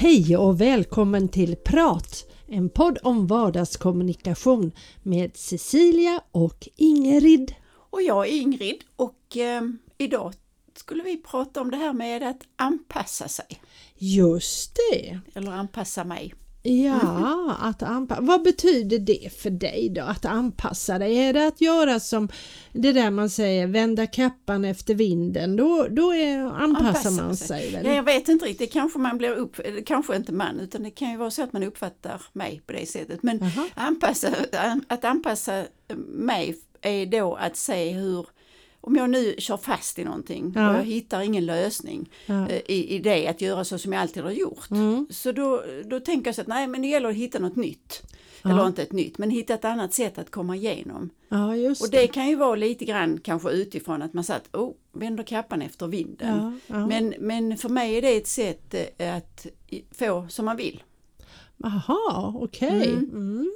[0.00, 2.27] Hej och välkommen till Prat!
[2.50, 7.54] En podd om vardagskommunikation med Cecilia och Ingrid.
[7.90, 9.62] Och jag är Ingrid och eh,
[9.98, 10.34] idag
[10.76, 13.62] skulle vi prata om det här med att anpassa sig.
[13.94, 15.20] Just det!
[15.34, 16.34] Eller anpassa mig.
[16.62, 18.22] Ja, att anpassa.
[18.22, 21.16] Vad betyder det för dig då, att anpassa dig?
[21.16, 22.28] Är det att göra som
[22.72, 25.56] det där man säger, vända kappan efter vinden?
[25.56, 27.70] Då, då är, anpassar Anpassa man sig.
[27.70, 27.86] väl?
[27.86, 31.10] Ja, jag vet inte riktigt, kanske man blir upp, kanske inte man, utan det kan
[31.10, 33.22] ju vara så att man uppfattar mig på det sättet.
[33.22, 33.40] Men
[33.74, 34.28] anpassa,
[34.88, 35.64] att anpassa
[36.08, 38.26] mig är då att se hur
[38.88, 40.70] om jag nu kör fast i någonting ja.
[40.70, 42.48] och jag hittar ingen lösning ja.
[42.48, 44.70] Eh, i, i det att göra så som jag alltid har gjort.
[44.70, 45.06] Mm.
[45.10, 48.02] Så då, då tänker jag så att nej men det gäller att hitta något nytt.
[48.42, 48.50] Ja.
[48.50, 51.10] Eller inte ett nytt, men hitta ett annat sätt att komma igenom.
[51.28, 54.54] Ja, just och det, det kan ju vara lite grann kanske utifrån att man satt,
[54.56, 56.60] oh, vänder kappan efter vinden.
[56.66, 59.46] Men, men för mig är det ett sätt eh, att
[59.92, 60.82] få som man vill.
[61.56, 62.68] Jaha, okej.
[62.68, 62.92] Okay.
[62.92, 63.10] Mm.
[63.12, 63.52] Mm.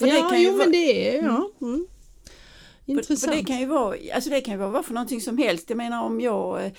[0.00, 1.50] ja, jo, men det är, ja.
[2.92, 2.98] Mm.
[2.98, 2.98] mm.
[2.98, 3.20] Intressant.
[3.20, 5.70] För, för det kan ju vara, alltså det kan ju vara för någonting som helst.
[5.70, 6.72] Jag menar om jag eh,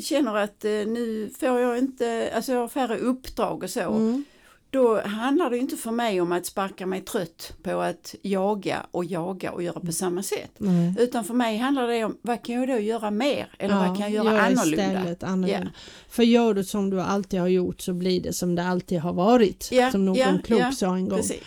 [0.00, 3.80] känner att eh, nu får jag inte, alltså jag har färre uppdrag och så.
[3.80, 4.24] Mm.
[4.72, 9.04] Då handlar det inte för mig om att sparka mig trött på att jaga och
[9.04, 10.60] jaga och göra på samma sätt.
[10.60, 10.96] Mm.
[10.98, 13.98] Utan för mig handlar det om vad kan jag då göra mer eller ja, vad
[13.98, 15.26] kan jag göra annorlunda?
[15.26, 15.48] annorlunda.
[15.48, 15.66] Yeah.
[16.08, 19.12] För gör du som du alltid har gjort så blir det som det alltid har
[19.12, 19.68] varit.
[19.72, 21.18] Yeah, som någon yeah, klok yeah, sa en gång.
[21.18, 21.42] Precis.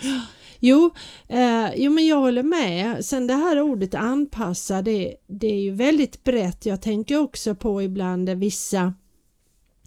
[0.66, 0.92] Jo,
[1.28, 3.06] eh, jo, men jag håller med.
[3.06, 6.66] Sen det här ordet anpassa, det, det är ju väldigt brett.
[6.66, 8.94] Jag tänker också på ibland vissa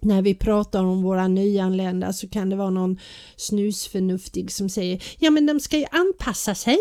[0.02, 2.98] när vi pratar om våra nyanlända så kan det vara någon
[3.36, 6.78] snusförnuftig som säger ja men de ska ju anpassa sig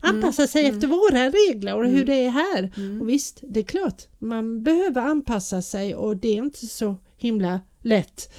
[0.00, 0.74] anpassa mm, sig mm.
[0.74, 2.06] efter våra regler och hur mm.
[2.06, 2.72] det är här.
[2.76, 3.00] Mm.
[3.00, 7.60] Och visst, det är klart, man behöver anpassa sig och det är inte så himla
[7.86, 8.32] lätt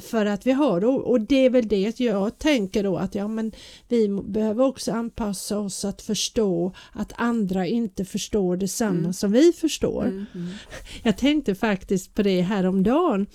[0.00, 3.52] för att vi har och det är väl det jag tänker då att ja men
[3.88, 9.12] vi behöver också anpassa oss att förstå att andra inte förstår detsamma mm.
[9.12, 10.04] som vi förstår.
[10.04, 10.48] Mm, mm.
[11.02, 13.26] Jag tänkte faktiskt på det här om dagen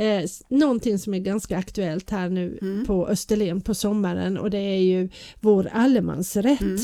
[0.00, 2.86] Eh, någonting som är ganska aktuellt här nu mm.
[2.86, 5.08] på Österlen på sommaren och det är ju
[5.40, 6.80] vår allemansrätt mm.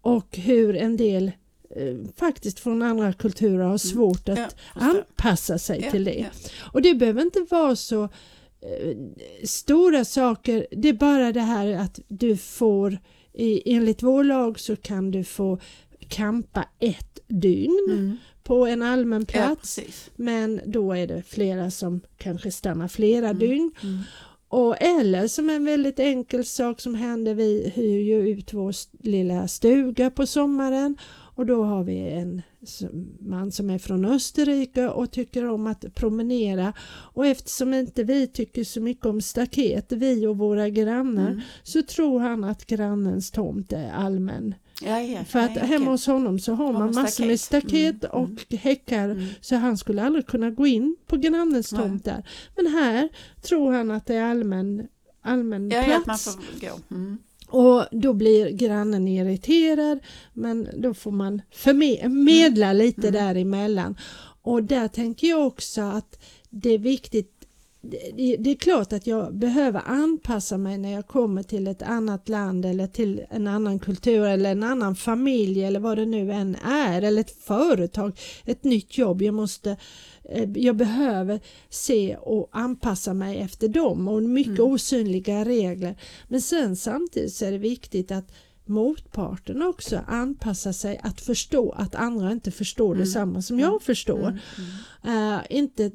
[0.00, 1.32] och hur en del
[1.76, 3.78] eh, faktiskt från andra kulturer har mm.
[3.78, 6.18] svårt att ja, anpassa sig ja, till det.
[6.18, 6.50] Ja.
[6.72, 8.08] Och det behöver inte vara så
[8.62, 8.96] Eh,
[9.44, 12.98] stora saker, det är bara det här att du får
[13.32, 15.58] i, enligt vår lag så kan du få
[16.08, 18.16] kampa ett dygn mm.
[18.42, 19.80] på en allmän plats.
[20.16, 23.38] Men då är det flera som kanske stannar flera mm.
[23.38, 23.72] dygn.
[23.82, 23.98] Mm.
[24.48, 28.74] Och eller som en väldigt enkel sak som händer, vi hyr ju ut vår
[29.06, 30.96] lilla stuga på sommaren
[31.34, 32.42] och då har vi en
[33.20, 38.64] man som är från Österrike och tycker om att promenera och eftersom inte vi tycker
[38.64, 41.40] så mycket om staket, vi och våra grannar, mm.
[41.62, 44.54] så tror han att grannens tomt är allmän.
[44.84, 48.10] Ja, ja, För att ja, hemma hos honom så har man massor med staket mm,
[48.12, 48.60] och mm.
[48.60, 49.26] häckar mm.
[49.40, 52.28] så han skulle aldrig kunna gå in på grannens tomt där.
[52.56, 53.08] Men här
[53.42, 54.88] tror han att det är allmän,
[55.22, 55.70] allmän
[56.04, 56.38] plats.
[56.90, 57.18] Mm.
[57.52, 59.98] Och då blir grannen irriterad
[60.32, 62.76] men då får man förmedla mm.
[62.76, 63.12] lite mm.
[63.12, 63.96] däremellan.
[64.42, 67.41] Och där tänker jag också att det är viktigt
[68.38, 72.64] det är klart att jag behöver anpassa mig när jag kommer till ett annat land
[72.64, 77.02] eller till en annan kultur eller en annan familj eller vad det nu än är
[77.02, 79.22] eller ett företag, ett nytt jobb.
[79.22, 79.76] Jag måste
[80.24, 84.72] Eh, jag behöver se och anpassa mig efter dem och mycket mm.
[84.72, 85.96] osynliga regler.
[86.28, 88.32] Men sen samtidigt så är det viktigt att
[88.72, 92.98] motparten också anpassar sig att förstå att andra inte förstår mm.
[92.98, 93.80] detsamma som jag mm.
[93.80, 94.38] förstår.
[95.04, 95.34] Mm.
[95.36, 95.90] Uh, inte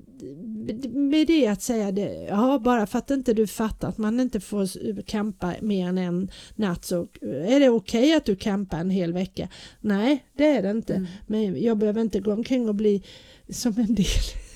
[0.90, 4.40] med det att säga det, ja bara för att inte du fattar att man inte
[4.40, 8.90] får campa mer än en natt så är det okej okay att du campar en
[8.90, 9.50] hel vecka.
[9.82, 10.94] Nej det är det inte.
[10.94, 11.08] Mm.
[11.28, 13.04] Men jag behöver inte gå omkring och bli
[13.50, 14.06] som en del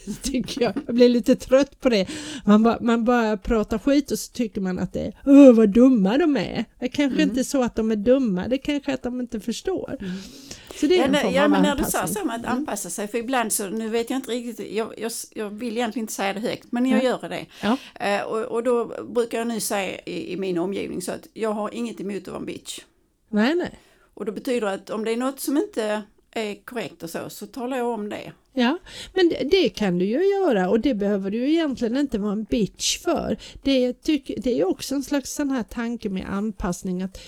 [0.22, 0.74] tycker jag.
[0.86, 2.08] Jag blir lite trött på det.
[2.46, 5.70] Man, ba, man bara pratar skit och så tycker man att det är Åh, vad
[5.70, 6.66] dumma de är.
[6.80, 7.30] Det kanske mm.
[7.30, 9.98] inte är så att de är dumma, det kanske är att de inte förstår.
[10.00, 10.12] Mm.
[10.76, 12.46] Så det är en ja, form ja, av men när du sa så med att
[12.46, 12.58] mm.
[12.58, 16.04] anpassa sig, för ibland så, nu vet jag inte riktigt, jag, jag, jag vill egentligen
[16.04, 17.46] inte säga det högt, men jag gör det.
[17.64, 17.78] Ja.
[18.06, 21.54] Eh, och, och då brukar jag nu säga i, i min omgivning så att jag
[21.54, 22.80] har inget emot att vara en bitch.
[23.30, 23.80] Nej, nej.
[24.14, 26.02] Och då betyder det att om det är något som inte
[26.32, 28.32] är korrekt och så, så talar jag om det.
[28.54, 28.78] Ja,
[29.14, 32.44] men det, det, kan du ju göra och det behöver du egentligen inte vara en
[32.44, 33.38] bitch för.
[33.64, 37.20] Det, tyck, det är också en slags sån här tanke med anpassning att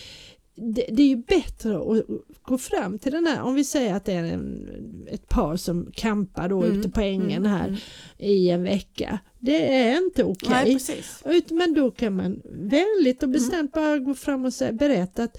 [0.56, 2.06] det, det, är ju bättre att
[2.42, 4.70] gå fram till den här, om vi säger att det är en,
[5.12, 7.80] ett par som kampar då mm, ute på ängen mm, här mm.
[8.18, 9.20] i en vecka.
[9.40, 10.78] Det är inte okej.
[11.24, 11.42] Okay.
[11.50, 13.88] Men då kan man vänligt och bestämt mm.
[13.88, 15.38] bara gå fram och säga, berätta att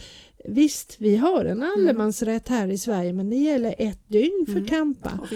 [0.48, 1.70] Visst, vi har en mm.
[1.76, 4.66] allemansrätt här i Sverige men det gäller ett dygn för mm.
[4.66, 5.10] kampa.
[5.22, 5.28] Och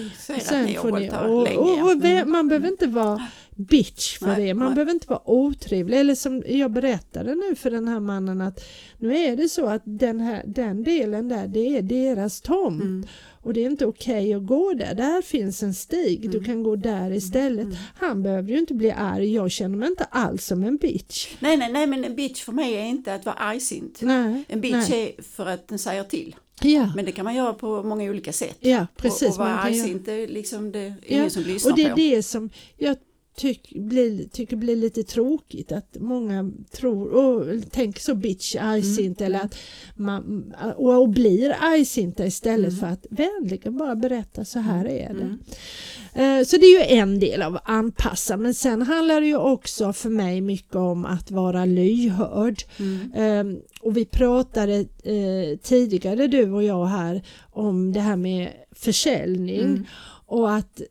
[0.42, 2.30] Sen får ni, och, och, och, mm.
[2.30, 3.28] Man behöver inte vara
[3.58, 4.74] bitch för nej, det, man nej.
[4.74, 5.98] behöver inte vara otrevlig.
[5.98, 8.64] Eller som jag berättade nu för den här mannen att
[8.98, 12.82] nu är det så att den, här, den delen där det är deras tomt.
[12.82, 13.06] Mm
[13.48, 14.94] och det är inte okej okay att gå där.
[14.94, 16.30] Där finns en stig, mm.
[16.30, 17.12] du kan gå där mm.
[17.12, 17.64] istället.
[17.64, 17.76] Mm.
[17.94, 21.28] Han behöver ju inte bli arg, jag känner mig inte alls som en bitch.
[21.40, 23.98] Nej, nej, nej men en bitch för mig är inte att vara argsint.
[24.02, 25.16] Nej, en bitch nej.
[25.18, 26.36] är för att den säger till.
[26.62, 26.92] Ja.
[26.96, 28.58] Men det kan man göra på många olika sätt.
[28.60, 29.22] Ja, precis.
[29.22, 31.30] Och, och vara argsint, är liksom det är ingen ja.
[31.30, 31.72] som lyssnar på.
[31.72, 31.96] Och det är på.
[31.96, 32.96] det som jag
[33.38, 39.26] tyck, blir, tycker blir lite tråkigt att många tror och tänker så bitch, argsint mm.
[39.26, 39.58] eller att
[39.94, 42.80] man och, och blir argsinta istället mm.
[42.80, 44.92] för att vänligen bara berätta så här mm.
[44.92, 45.22] är det.
[45.22, 46.38] Mm.
[46.40, 49.36] Uh, så det är ju en del av att anpassa men sen handlar det ju
[49.36, 52.62] också för mig mycket om att vara lyhörd.
[52.80, 59.60] Uh, och vi pratade uh, tidigare du och jag här om det här med försäljning
[59.60, 59.84] mm.
[60.26, 60.82] och att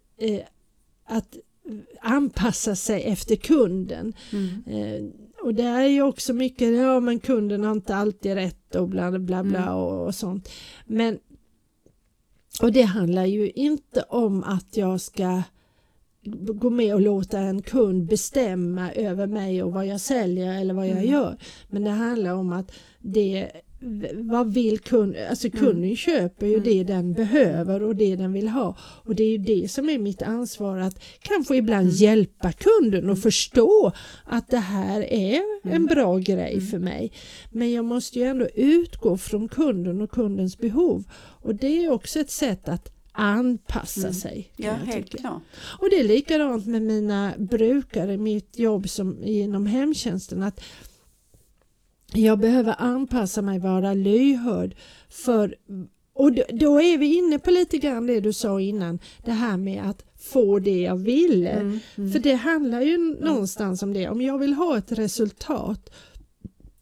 [1.07, 1.37] att
[2.01, 4.13] anpassa sig efter kunden.
[4.31, 4.63] Mm.
[4.65, 5.05] Eh,
[5.41, 9.11] och det är ju också mycket, ja men kunden har inte alltid rätt och bla
[9.11, 9.73] bla bla mm.
[9.73, 10.49] och, och, sånt.
[10.85, 11.19] Men
[12.61, 15.43] och det handlar ju inte om att jag ska
[16.53, 20.87] gå med och låta en kund bestämma över mig och vad jag säljer eller vad
[20.87, 21.11] jag mm.
[21.11, 21.37] gör.
[21.67, 23.51] Men det handlar om att det
[24.13, 25.59] vad vill kunden, alltså mm.
[25.59, 25.95] kunden mm.
[25.95, 26.63] köper ju mm.
[26.63, 29.97] det den behöver och det den vill ha och det är ju det som är
[29.97, 31.95] mitt ansvar att kanske ibland mm.
[31.95, 33.91] hjälpa kunden och förstå
[34.23, 35.85] att det här är en mm.
[35.85, 36.67] bra grej mm.
[36.67, 37.11] för mig.
[37.51, 41.03] Men jag måste ju ändå utgå från kunden och kundens behov
[41.41, 44.51] och det är också ett sätt att anpassa sig.
[44.55, 45.41] Ja, helt klart.
[45.79, 50.63] Och det är likadant med mina brukare, mitt jobb som inom hemtjänsten att
[52.13, 54.75] jag behöver anpassa mig, vara lyhörd
[55.09, 55.55] för
[56.13, 59.89] och då är vi inne på lite grann det du sa innan, det här med
[59.89, 61.49] att få det jag ville.
[61.49, 62.11] Mm, mm.
[62.11, 65.89] För det handlar ju någonstans om det, om jag vill ha ett resultat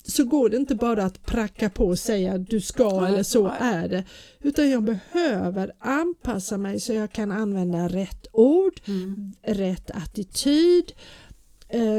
[0.07, 3.87] så går det inte bara att pracka på och säga du ska eller så är
[3.87, 4.03] det.
[4.41, 9.33] Utan jag behöver anpassa mig så jag kan använda rätt ord, mm.
[9.43, 10.91] rätt attityd,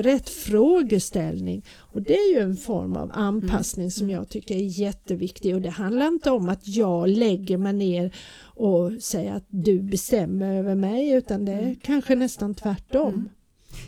[0.02, 3.90] rätt frågeställning och det är ju en form av anpassning mm.
[3.90, 8.14] som jag tycker är jätteviktig och det handlar inte om att jag lägger mig ner
[8.40, 11.76] och säger att du bestämmer över mig utan det är mm.
[11.82, 13.14] kanske nästan tvärtom.
[13.14, 13.28] Mm.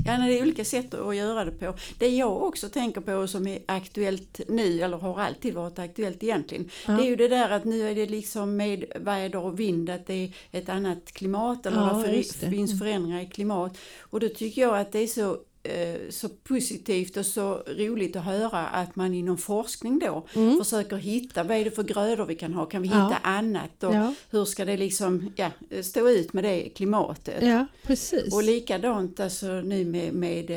[0.06, 1.74] Ja, det är olika sätt att göra det på.
[1.98, 6.70] Det jag också tänker på som är aktuellt nu, eller har alltid varit aktuellt egentligen,
[6.86, 6.92] ja.
[6.92, 10.06] det är ju det där att nu är det liksom med väder och vind, att
[10.06, 12.78] det är ett annat klimat eller ja, det finns mm.
[12.78, 13.78] förändringar i klimat.
[13.98, 15.47] Och då tycker jag att det är så Eh,
[16.10, 20.58] så positivt och så roligt att höra att man inom forskning då mm.
[20.58, 23.28] försöker hitta vad är det för grödor vi kan ha, kan vi hitta ja.
[23.28, 24.14] annat och ja.
[24.30, 25.50] hur ska det liksom ja,
[25.82, 27.42] stå ut med det klimatet.
[27.42, 28.34] Ja, precis.
[28.34, 30.50] Och likadant alltså nu med, med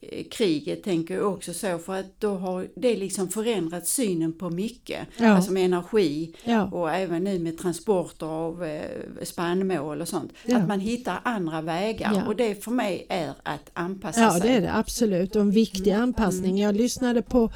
[0.00, 4.50] eh, kriget tänker jag också så för att då har det liksom förändrat synen på
[4.50, 5.28] mycket, ja.
[5.28, 6.34] alltså med energi
[6.72, 8.82] och även nu med transporter av eh,
[9.22, 10.32] spannmål och sånt.
[10.52, 14.60] Att man hittar andra vägar och det för mig är att anpassa sig det är
[14.60, 16.58] det absolut och en viktig anpassning.
[16.58, 17.50] Jag lyssnade på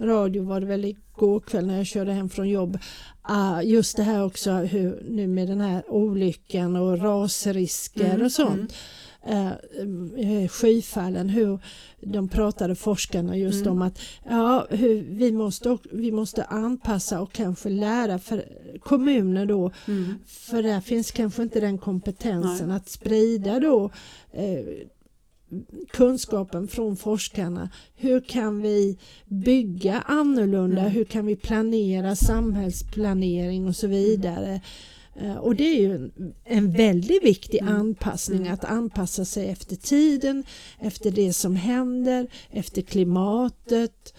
[0.00, 2.78] radio var det väl igår kväll när jag körde hem från jobb.
[3.30, 8.26] Uh, just det här också hur nu med den här olyckan och rasrisker mm.
[8.26, 8.74] och sånt.
[9.30, 11.58] Uh, skyfallen, hur
[12.00, 13.72] de pratade forskarna just mm.
[13.72, 18.44] om att ja, hur vi, måste, vi måste anpassa och kanske lära för
[18.80, 20.14] kommuner då mm.
[20.26, 22.76] för där finns kanske inte den kompetensen Nej.
[22.76, 23.90] att sprida då
[24.32, 24.64] eh,
[25.92, 27.70] kunskapen från forskarna.
[27.94, 30.80] Hur kan vi bygga annorlunda?
[30.80, 30.92] Mm.
[30.92, 34.60] Hur kan vi planera samhällsplanering och så vidare?
[35.20, 36.12] Eh, och det är ju en,
[36.44, 37.74] en väldigt viktig mm.
[37.74, 38.54] anpassning, mm.
[38.54, 40.44] att anpassa sig efter tiden,
[40.78, 44.14] efter det som händer, efter klimatet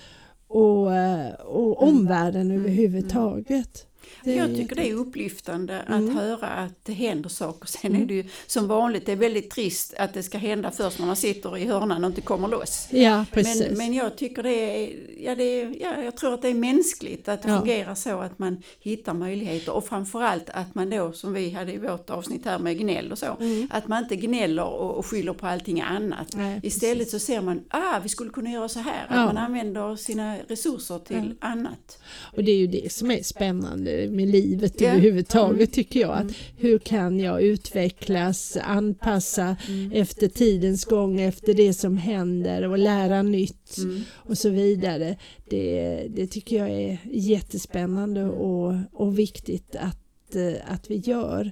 [0.48, 3.88] och, eh, och omvärlden överhuvudtaget.
[4.24, 6.16] Jag tycker det är upplyftande att mm.
[6.18, 7.68] höra att det händer saker.
[7.68, 11.00] Sen är det ju som vanligt, det är väldigt trist att det ska hända först
[11.00, 12.88] när man sitter i hörnan och inte kommer loss.
[12.92, 13.68] Ja, precis.
[13.68, 16.54] Men, men jag tycker det är, ja, det är, ja, jag tror att det är
[16.54, 17.60] mänskligt att det ja.
[17.60, 21.78] fungerar så att man hittar möjligheter och framförallt att man då, som vi hade i
[21.78, 23.68] vårt avsnitt här med gnäll och så, mm.
[23.72, 26.36] att man inte gnäller och, och skyller på allting annat.
[26.36, 29.96] Nej, Istället så ser man, ah, vi skulle kunna göra så här, att man använder
[29.96, 32.00] sina resurser till annat.
[32.36, 34.94] Och det är ju det som är spännande med livet yeah.
[34.94, 35.68] överhuvudtaget mm.
[35.68, 36.12] tycker jag.
[36.12, 36.34] Att mm.
[36.58, 39.92] Hur kan jag utvecklas, anpassa mm.
[39.92, 44.02] efter tidens gång, efter det som händer och lära nytt mm.
[44.14, 45.18] och så vidare.
[45.50, 51.52] Det, det tycker jag är jättespännande och, och viktigt att, eh, att vi gör.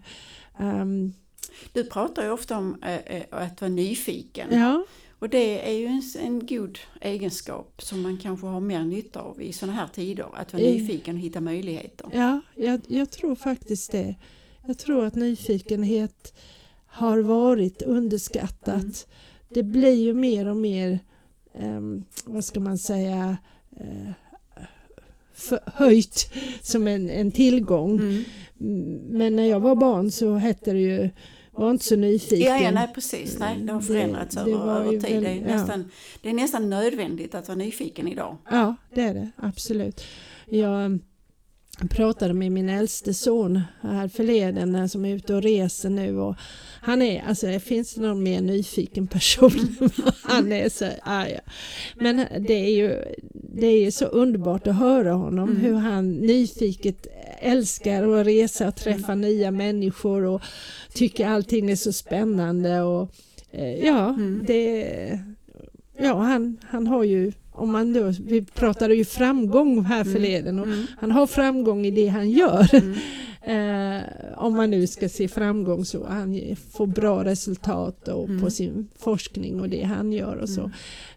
[0.60, 1.14] Um,
[1.74, 4.48] du pratar ju ofta om äh, att vara nyfiken.
[4.52, 4.86] Ja.
[5.19, 9.41] Och det är ju en, en god egenskap som man kanske har mer nytta av
[9.41, 12.10] i sådana här tider, att vara nyfiken och hitta möjligheter.
[12.13, 14.15] Ja, jag, jag tror faktiskt det.
[14.67, 16.34] Jag tror att nyfikenhet
[16.86, 18.84] har varit underskattat.
[18.84, 18.91] Mm.
[19.50, 21.00] Det blir ju mer och mer,
[21.53, 23.38] um, vad ska man säga,
[23.81, 24.12] uh,
[25.65, 28.00] höjt som en, en tillgång.
[28.00, 28.24] Mm.
[29.10, 31.10] Men när jag var barn så hette det ju
[31.57, 32.47] var inte så nyfiken.
[32.47, 33.39] Ja, ja nej precis.
[33.39, 35.01] Nej, det har förändrats det, över, det över tid.
[35.01, 35.85] Väl, det, är nästan, ja.
[36.21, 38.38] det är nästan nödvändigt att vara nyfiken idag.
[38.50, 40.01] Ja, det är det absolut.
[40.45, 41.00] Jag
[41.89, 46.36] pratade med min äldste son här förleden som är ute och reser nu och
[46.82, 49.75] han är, alltså finns det någon mer nyfiken person?
[50.24, 51.39] han är så arg.
[51.96, 53.03] Men det är ju
[53.34, 55.62] det är så underbart att höra honom mm.
[55.62, 57.08] hur han nyfiket
[57.39, 59.22] älskar att resa och träffa mm.
[59.22, 60.41] nya människor och
[60.94, 63.12] tycker allting är så spännande och
[63.51, 64.44] eh, ja, mm.
[64.48, 65.20] det
[65.98, 70.13] Ja, han, han har ju om man då, vi pratade ju framgång här mm.
[70.13, 70.85] förleden och mm.
[71.00, 72.75] han har framgång i det han gör.
[72.75, 72.95] Mm.
[74.01, 74.03] eh,
[74.38, 78.41] om man nu ska se framgång så han får bra resultat och mm.
[78.41, 80.62] på sin forskning och det han gör och så.
[80.62, 80.71] Mm.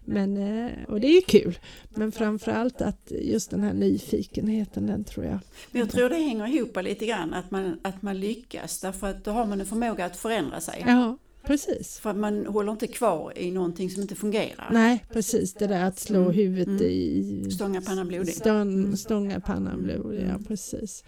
[0.05, 1.59] Men, eh, och det är ju kul.
[1.89, 5.39] Men framförallt att just den här nyfikenheten den tror jag.
[5.71, 9.23] Men jag tror det hänger ihop lite grann att man, att man lyckas därför att
[9.23, 10.83] då har man en förmåga att förändra sig.
[10.87, 11.17] Ja.
[11.43, 11.99] Precis.
[11.99, 14.69] För man håller inte kvar i någonting som inte fungerar.
[14.71, 16.33] Nej, precis det där att slå mm.
[16.33, 16.83] huvudet mm.
[16.83, 17.51] i...
[17.51, 18.35] Stånga pannan blodig.
[18.35, 18.97] Stång, mm.
[18.97, 21.03] stånga pannan blodig, ja precis.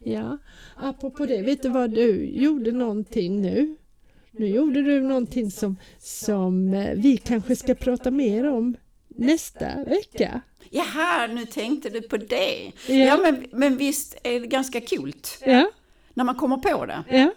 [0.00, 0.38] Ja,
[0.76, 3.76] apropå det, vet du vad du gjorde någonting nu?
[4.30, 8.76] Nu gjorde du någonting som, som eh, vi kanske ska prata mer om
[9.08, 10.40] nästa vecka.
[10.70, 12.72] Jaha, nu tänkte du på det.
[12.86, 15.14] Ja, ja men, men visst är det ganska kul?
[15.44, 15.70] Ja.
[16.14, 17.04] När man kommer på det.
[17.08, 17.32] Ja.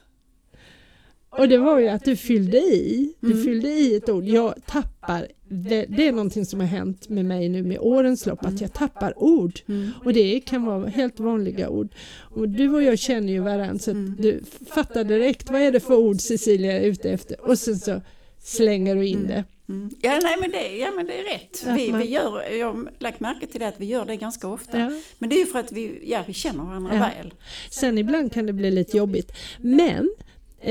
[1.37, 3.43] Och det var ju att du fyllde i, du mm.
[3.43, 4.23] fyllde i ett ord.
[4.23, 8.45] Jag tappar, det, det, är någonting som har hänt med mig nu med årens lopp,
[8.45, 9.59] att jag tappar ord.
[9.67, 9.91] Mm.
[10.03, 11.95] Och det kan vara helt vanliga ord.
[12.19, 14.15] Och du och jag känner ju varandra så mm.
[14.19, 17.49] du fattar direkt, vad är det för ord Cecilia är ute efter?
[17.49, 18.01] Och sen så
[18.39, 19.27] slänger du in mm.
[19.27, 19.43] det.
[19.69, 19.89] Mm.
[20.01, 21.63] Ja, nej, men det, ja, men det är rätt.
[21.77, 24.79] Vi, vi gör, jag har lagt märke till det att vi gör det ganska ofta.
[24.79, 24.91] Ja.
[25.17, 26.99] Men det är ju för att vi, ja, vi känner varandra ja.
[26.99, 27.33] väl.
[27.69, 29.31] Sen ibland kan det bli lite jobbigt.
[29.57, 30.09] Men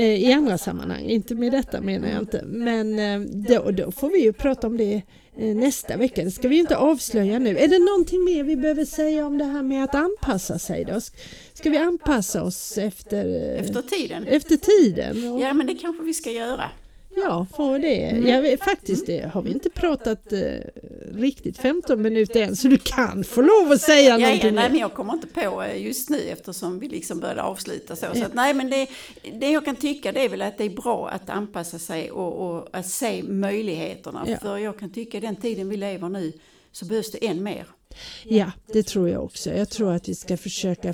[0.01, 2.41] i andra sammanhang, inte med detta menar jag inte.
[2.45, 5.01] Men eh, då, då får vi ju prata om det
[5.37, 6.23] eh, nästa vecka.
[6.23, 7.57] Det ska vi ju inte avslöja nu.
[7.57, 11.01] Är det någonting mer vi behöver säga om det här med att anpassa sig då?
[11.53, 14.27] Ska vi anpassa oss efter, efter tiden?
[14.27, 15.39] Efter tiden?
[15.39, 16.69] Ja men det kanske vi ska göra.
[17.15, 18.03] Ja, får det.
[18.03, 18.27] Mm.
[18.27, 20.39] Jag vet, faktiskt det har vi inte pratat eh,
[21.11, 24.55] riktigt 15 minuter än så du kan få lov att säga ja, någonting.
[24.55, 27.95] Ja, nej, men jag kommer inte på eh, just nu eftersom vi liksom började avsluta
[27.95, 28.05] så.
[28.05, 28.15] Ja.
[28.15, 28.87] så att, nej, men det,
[29.39, 32.55] det jag kan tycka det är väl att det är bra att anpassa sig och,
[32.55, 34.25] och att se möjligheterna.
[34.27, 34.37] Ja.
[34.37, 36.33] För jag kan tycka den tiden vi lever nu
[36.71, 37.67] så behövs det än mer.
[38.25, 39.53] Ja, det tror jag också.
[39.53, 40.93] Jag tror att vi ska försöka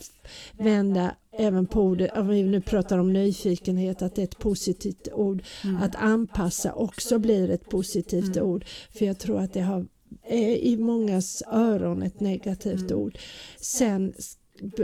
[0.52, 5.08] vända även på ordet, om vi nu pratar om nyfikenhet, att det är ett positivt
[5.14, 5.44] ord.
[5.64, 5.76] Mm.
[5.76, 8.50] Att anpassa också blir ett positivt mm.
[8.50, 8.66] ord.
[8.92, 9.86] För jag tror att det har,
[10.28, 12.98] är i mångas öron ett negativt mm.
[12.98, 13.18] ord.
[13.60, 14.14] Sen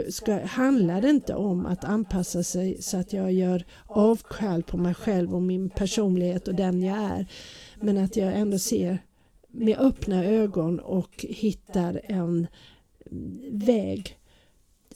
[0.08, 4.94] ska, handlar det inte om att anpassa sig så att jag gör avkall på mig
[4.94, 7.26] själv och min personlighet och den jag är.
[7.80, 8.98] Men att jag ändå ser
[9.56, 12.46] med öppna ögon och hittar en
[13.50, 14.18] väg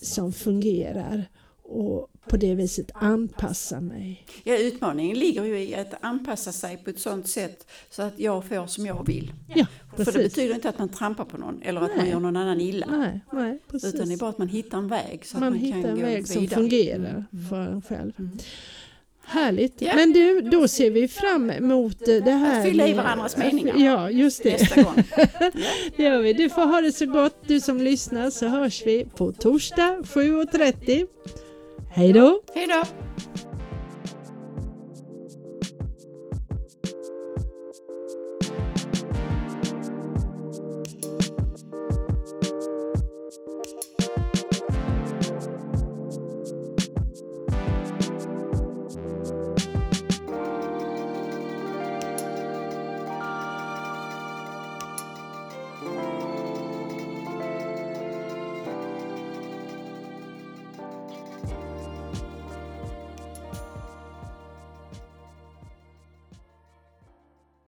[0.01, 1.25] som fungerar
[1.63, 4.27] och på det viset anpassa mig.
[4.45, 8.45] Ja, utmaningen ligger ju i att anpassa sig på ett sådant sätt så att jag
[8.45, 9.33] får som jag vill.
[9.55, 11.97] Ja, För det betyder inte att man trampar på någon eller att nej.
[11.97, 12.87] man gör någon annan illa.
[12.91, 13.95] Nej, nej, precis.
[13.95, 15.91] Utan det är bara att man hittar en väg så man att man hittar kan
[15.91, 16.49] en gå väg vidare.
[16.49, 17.49] som fungerar mm.
[17.49, 18.13] för en själv.
[18.19, 18.39] Mm.
[19.31, 19.83] Härligt.
[19.83, 19.95] Ja.
[19.95, 22.59] Men du, då ser vi fram emot det här.
[22.59, 23.75] Att fylla i varandras meningar.
[23.77, 24.53] Ja, just det.
[24.53, 24.95] Nästa gång.
[25.97, 26.33] det gör vi.
[26.33, 31.07] Du får ha det så gott du som lyssnar så hörs vi på torsdag 7.30.
[31.91, 32.43] Hej då!
[32.55, 32.85] Hej då!